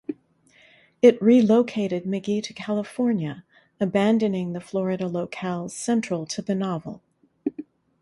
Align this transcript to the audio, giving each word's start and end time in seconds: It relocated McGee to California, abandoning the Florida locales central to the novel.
It 1.03 1.21
relocated 1.21 2.05
McGee 2.05 2.41
to 2.45 2.53
California, 2.53 3.45
abandoning 3.79 4.53
the 4.53 4.59
Florida 4.59 5.03
locales 5.03 5.73
central 5.73 6.25
to 6.25 6.41
the 6.41 6.55
novel. 6.55 7.03